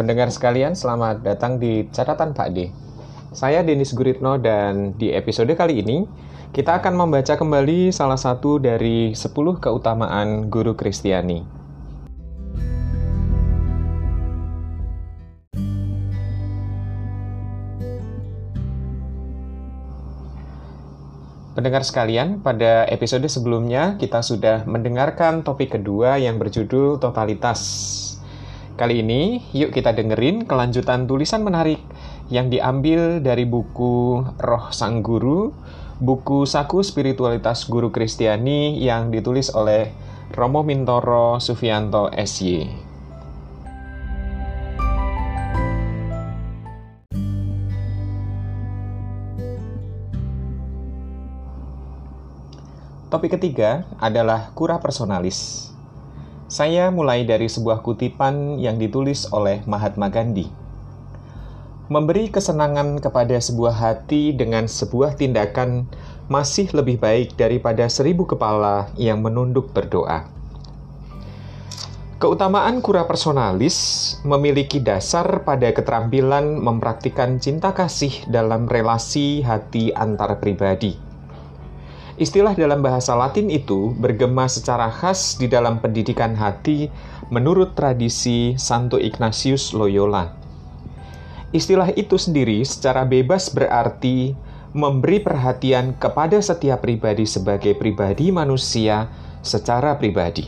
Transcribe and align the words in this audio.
Pendengar 0.00 0.32
sekalian, 0.32 0.72
selamat 0.72 1.20
datang 1.20 1.60
di 1.60 1.84
Catatan 1.92 2.32
Pak 2.32 2.48
D. 2.56 2.72
Saya 3.36 3.60
Denis 3.60 3.92
Guritno 3.92 4.40
dan 4.40 4.96
di 4.96 5.12
episode 5.12 5.52
kali 5.52 5.84
ini 5.84 6.08
kita 6.56 6.80
akan 6.80 7.04
membaca 7.04 7.36
kembali 7.36 7.92
salah 7.92 8.16
satu 8.16 8.56
dari 8.56 9.12
10 9.12 9.60
keutamaan 9.60 10.48
guru 10.48 10.72
Kristiani. 10.72 11.44
Pendengar 21.52 21.84
sekalian, 21.84 22.40
pada 22.40 22.88
episode 22.88 23.28
sebelumnya 23.28 24.00
kita 24.00 24.24
sudah 24.24 24.64
mendengarkan 24.64 25.44
topik 25.44 25.76
kedua 25.76 26.16
yang 26.16 26.40
berjudul 26.40 26.96
totalitas 26.96 27.60
Kali 28.80 29.04
ini, 29.04 29.44
yuk 29.52 29.76
kita 29.76 29.92
dengerin 29.92 30.48
kelanjutan 30.48 31.04
tulisan 31.04 31.44
menarik 31.44 31.84
yang 32.32 32.48
diambil 32.48 33.20
dari 33.20 33.44
buku 33.44 34.24
Roh 34.40 34.72
Sang 34.72 35.04
Guru, 35.04 35.52
buku 36.00 36.48
Saku 36.48 36.80
Spiritualitas 36.80 37.68
Guru 37.68 37.92
Kristiani 37.92 38.80
yang 38.80 39.12
ditulis 39.12 39.52
oleh 39.52 39.92
Romo 40.32 40.64
Mintoro 40.64 41.36
Sufianto 41.44 42.08
SY. 42.08 42.72
Topik 53.12 53.36
ketiga 53.36 53.84
adalah 54.00 54.56
kura 54.56 54.80
personalis. 54.80 55.68
Saya 56.50 56.90
mulai 56.90 57.22
dari 57.22 57.46
sebuah 57.46 57.78
kutipan 57.78 58.58
yang 58.58 58.74
ditulis 58.74 59.30
oleh 59.30 59.62
Mahatma 59.70 60.10
Gandhi. 60.10 60.50
Memberi 61.86 62.26
kesenangan 62.26 62.98
kepada 62.98 63.38
sebuah 63.38 63.70
hati 63.70 64.34
dengan 64.34 64.66
sebuah 64.66 65.14
tindakan 65.14 65.86
masih 66.26 66.66
lebih 66.74 66.98
baik 66.98 67.38
daripada 67.38 67.86
seribu 67.86 68.26
kepala 68.26 68.90
yang 68.98 69.22
menunduk 69.22 69.70
berdoa. 69.70 70.26
Keutamaan 72.18 72.82
kura 72.82 73.06
personalis 73.06 74.18
memiliki 74.26 74.82
dasar 74.82 75.46
pada 75.46 75.70
keterampilan 75.70 76.58
mempraktikkan 76.58 77.38
cinta 77.38 77.70
kasih 77.70 78.26
dalam 78.26 78.66
relasi 78.66 79.46
hati 79.46 79.94
antar 79.94 80.42
pribadi 80.42 81.09
Istilah 82.20 82.52
dalam 82.52 82.84
bahasa 82.84 83.16
Latin 83.16 83.48
itu 83.48 83.96
bergema 83.96 84.44
secara 84.44 84.92
khas 84.92 85.40
di 85.40 85.48
dalam 85.48 85.80
pendidikan 85.80 86.36
hati 86.36 86.92
menurut 87.32 87.72
tradisi 87.72 88.60
Santo 88.60 89.00
Ignatius 89.00 89.72
Loyola. 89.72 90.36
Istilah 91.48 91.96
itu 91.96 92.20
sendiri 92.20 92.60
secara 92.60 93.08
bebas 93.08 93.48
berarti 93.48 94.36
memberi 94.76 95.24
perhatian 95.24 95.96
kepada 95.96 96.36
setiap 96.44 96.84
pribadi 96.84 97.24
sebagai 97.24 97.72
pribadi 97.72 98.28
manusia 98.28 99.08
secara 99.40 99.96
pribadi. 99.96 100.44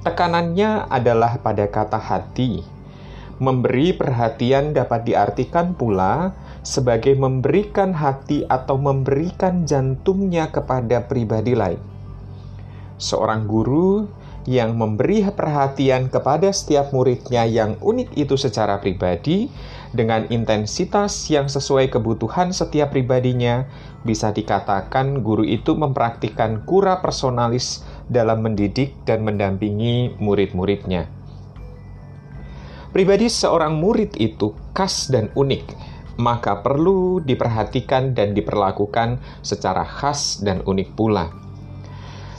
Tekanannya 0.00 0.88
adalah 0.88 1.36
pada 1.44 1.68
kata 1.68 2.00
hati. 2.00 2.79
Memberi 3.40 3.96
perhatian 3.96 4.76
dapat 4.76 5.08
diartikan 5.08 5.72
pula 5.72 6.36
sebagai 6.60 7.16
memberikan 7.16 7.96
hati 7.96 8.44
atau 8.44 8.76
memberikan 8.76 9.64
jantungnya 9.64 10.52
kepada 10.52 11.08
pribadi 11.08 11.56
lain. 11.56 11.80
Seorang 13.00 13.48
guru 13.48 14.04
yang 14.44 14.76
memberi 14.76 15.24
perhatian 15.32 16.12
kepada 16.12 16.52
setiap 16.52 16.92
muridnya 16.92 17.48
yang 17.48 17.80
unik 17.80 18.12
itu 18.12 18.36
secara 18.36 18.76
pribadi 18.76 19.48
dengan 19.96 20.28
intensitas 20.28 21.32
yang 21.32 21.48
sesuai 21.48 21.88
kebutuhan 21.90 22.52
setiap 22.52 22.92
pribadinya, 22.92 23.64
bisa 24.04 24.36
dikatakan 24.36 25.24
guru 25.24 25.48
itu 25.48 25.72
mempraktikkan 25.72 26.68
kura 26.68 27.00
personalis 27.00 27.88
dalam 28.12 28.44
mendidik 28.44 29.00
dan 29.08 29.24
mendampingi 29.24 30.14
murid-muridnya. 30.20 31.19
Pribadi 32.90 33.30
seorang 33.30 33.78
murid 33.78 34.18
itu 34.18 34.50
khas 34.74 35.14
dan 35.14 35.30
unik, 35.38 35.62
maka 36.18 36.58
perlu 36.58 37.22
diperhatikan 37.22 38.18
dan 38.18 38.34
diperlakukan 38.34 39.22
secara 39.46 39.86
khas 39.86 40.42
dan 40.42 40.58
unik 40.66 40.98
pula. 40.98 41.30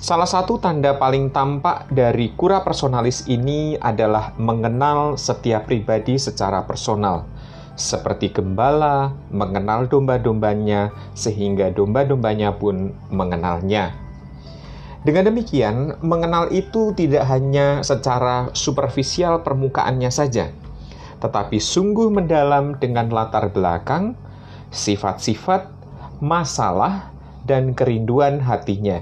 Salah 0.00 0.24
satu 0.24 0.56
tanda 0.56 0.96
paling 0.96 1.28
tampak 1.36 1.92
dari 1.92 2.32
kura 2.32 2.64
personalis 2.64 3.28
ini 3.28 3.76
adalah 3.76 4.32
mengenal 4.40 5.20
setiap 5.20 5.68
pribadi 5.68 6.16
secara 6.16 6.64
personal, 6.64 7.28
seperti 7.76 8.32
gembala 8.32 9.12
mengenal 9.28 9.84
domba-dombanya, 9.84 10.96
sehingga 11.12 11.68
domba-dombanya 11.76 12.56
pun 12.56 12.96
mengenalnya. 13.12 14.07
Dengan 15.06 15.30
demikian, 15.30 15.94
mengenal 16.02 16.50
itu 16.50 16.90
tidak 16.98 17.22
hanya 17.30 17.86
secara 17.86 18.50
superficial 18.50 19.46
permukaannya 19.46 20.10
saja, 20.10 20.50
tetapi 21.22 21.62
sungguh 21.62 22.10
mendalam 22.10 22.74
dengan 22.82 23.06
latar 23.06 23.54
belakang, 23.54 24.18
sifat-sifat, 24.74 25.70
masalah, 26.18 27.14
dan 27.46 27.78
kerinduan 27.78 28.42
hatinya. 28.42 29.00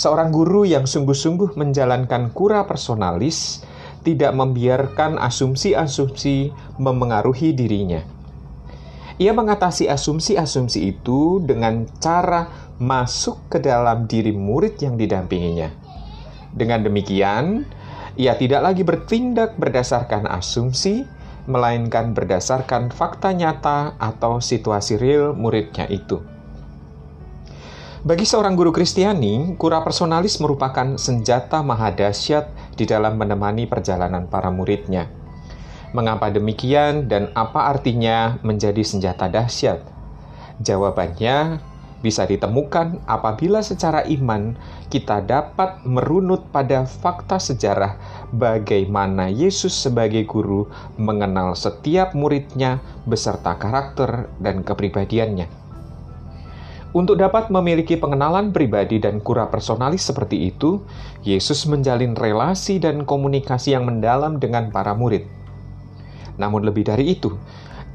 Seorang 0.00 0.32
guru 0.32 0.64
yang 0.64 0.88
sungguh-sungguh 0.88 1.60
menjalankan 1.60 2.32
kura 2.32 2.64
personalis 2.64 3.60
tidak 4.00 4.32
membiarkan 4.32 5.20
asumsi-asumsi 5.20 6.56
memengaruhi 6.80 7.52
dirinya. 7.52 8.00
Ia 9.20 9.36
mengatasi 9.36 9.92
asumsi-asumsi 9.92 10.96
itu 10.96 11.44
dengan 11.44 11.84
cara 12.00 12.69
masuk 12.80 13.52
ke 13.52 13.60
dalam 13.60 14.08
diri 14.08 14.32
murid 14.32 14.80
yang 14.80 14.96
didampinginya. 14.96 15.68
Dengan 16.50 16.80
demikian, 16.80 17.68
ia 18.16 18.34
tidak 18.40 18.64
lagi 18.64 18.82
bertindak 18.82 19.60
berdasarkan 19.60 20.24
asumsi, 20.26 21.04
melainkan 21.44 22.16
berdasarkan 22.16 22.88
fakta 22.88 23.36
nyata 23.36 24.00
atau 24.00 24.40
situasi 24.40 24.96
real 24.96 25.36
muridnya 25.36 25.84
itu. 25.92 26.24
Bagi 28.00 28.24
seorang 28.24 28.56
guru 28.56 28.72
Kristiani, 28.72 29.60
kura 29.60 29.84
personalis 29.84 30.40
merupakan 30.40 30.96
senjata 30.96 31.60
mahadasyat 31.60 32.72
di 32.72 32.88
dalam 32.88 33.20
menemani 33.20 33.68
perjalanan 33.68 34.24
para 34.24 34.48
muridnya. 34.48 35.04
Mengapa 35.92 36.32
demikian 36.32 37.12
dan 37.12 37.28
apa 37.36 37.68
artinya 37.68 38.40
menjadi 38.40 38.80
senjata 38.80 39.28
dahsyat? 39.28 39.84
Jawabannya 40.64 41.60
bisa 42.00 42.24
ditemukan 42.24 43.04
apabila 43.04 43.60
secara 43.60 44.04
iman 44.08 44.56
kita 44.88 45.20
dapat 45.20 45.84
merunut 45.84 46.48
pada 46.48 46.88
fakta 46.88 47.36
sejarah 47.36 48.00
bagaimana 48.32 49.28
Yesus 49.28 49.76
sebagai 49.76 50.24
guru 50.24 50.66
mengenal 50.96 51.52
setiap 51.52 52.16
muridnya 52.16 52.80
beserta 53.04 53.56
karakter 53.60 54.32
dan 54.40 54.64
kepribadiannya. 54.64 55.60
Untuk 56.90 57.22
dapat 57.22 57.54
memiliki 57.54 57.94
pengenalan 57.94 58.50
pribadi 58.50 58.98
dan 58.98 59.22
kura 59.22 59.46
personalis 59.46 60.02
seperti 60.02 60.50
itu, 60.50 60.82
Yesus 61.22 61.62
menjalin 61.70 62.18
relasi 62.18 62.82
dan 62.82 63.06
komunikasi 63.06 63.78
yang 63.78 63.86
mendalam 63.86 64.42
dengan 64.42 64.74
para 64.74 64.90
murid. 64.98 65.22
Namun 66.34 66.66
lebih 66.66 66.90
dari 66.90 67.14
itu, 67.14 67.38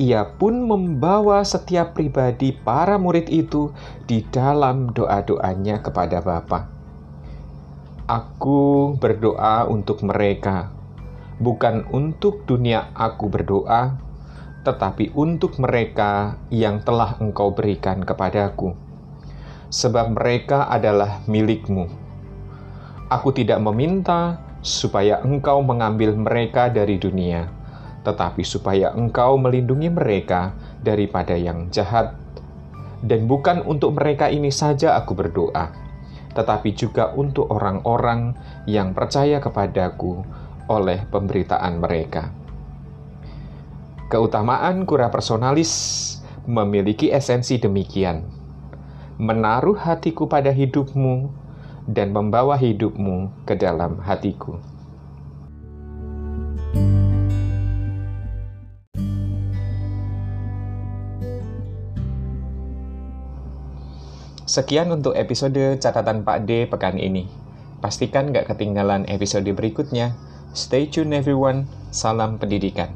ia 0.00 0.24
pun 0.24 0.64
membawa 0.64 1.44
setiap 1.44 1.92
pribadi 1.92 2.56
para 2.56 2.96
murid 2.96 3.28
itu 3.28 3.72
di 4.08 4.24
dalam 4.32 4.88
doa-doanya 4.92 5.84
kepada 5.84 6.24
Bapa. 6.24 6.68
Aku 8.08 8.96
berdoa 8.98 9.68
untuk 9.68 10.00
mereka, 10.04 10.72
bukan 11.38 11.86
untuk 11.92 12.44
dunia 12.48 12.90
aku 12.96 13.28
berdoa, 13.28 13.96
tetapi 14.64 15.12
untuk 15.12 15.58
mereka 15.60 16.40
yang 16.48 16.80
telah 16.82 17.18
engkau 17.20 17.52
berikan 17.52 18.02
kepadaku. 18.02 18.74
Sebab 19.72 20.18
mereka 20.18 20.68
adalah 20.68 21.24
milikmu. 21.24 21.88
Aku 23.08 23.32
tidak 23.32 23.60
meminta 23.60 24.40
supaya 24.64 25.20
engkau 25.20 25.60
mengambil 25.60 26.14
mereka 26.14 26.70
dari 26.70 26.96
dunia, 26.96 27.61
tetapi 28.02 28.42
supaya 28.42 28.90
engkau 28.94 29.38
melindungi 29.38 29.90
mereka 29.90 30.54
daripada 30.82 31.38
yang 31.38 31.70
jahat. 31.70 32.18
Dan 33.02 33.26
bukan 33.26 33.66
untuk 33.66 33.98
mereka 33.98 34.30
ini 34.30 34.54
saja 34.54 34.94
aku 34.94 35.18
berdoa, 35.18 35.74
tetapi 36.38 36.70
juga 36.74 37.10
untuk 37.14 37.50
orang-orang 37.50 38.34
yang 38.70 38.94
percaya 38.94 39.42
kepadaku 39.42 40.22
oleh 40.70 41.02
pemberitaan 41.10 41.82
mereka. 41.82 42.30
Keutamaan 44.06 44.86
kura 44.86 45.10
personalis 45.10 45.72
memiliki 46.46 47.10
esensi 47.10 47.58
demikian: 47.58 48.22
menaruh 49.18 49.78
hatiku 49.78 50.30
pada 50.30 50.54
hidupmu 50.54 51.30
dan 51.90 52.14
membawa 52.14 52.54
hidupmu 52.54 53.42
ke 53.42 53.58
dalam 53.58 53.98
hatiku. 54.06 54.71
Sekian 64.52 64.92
untuk 64.92 65.16
episode 65.16 65.80
catatan 65.80 66.28
Pak 66.28 66.44
D 66.44 66.68
pekan 66.68 67.00
ini. 67.00 67.24
Pastikan 67.80 68.36
nggak 68.36 68.52
ketinggalan 68.52 69.08
episode 69.08 69.48
berikutnya. 69.48 70.12
Stay 70.52 70.92
tune 70.92 71.16
everyone. 71.16 71.64
Salam 71.88 72.36
pendidikan. 72.36 72.92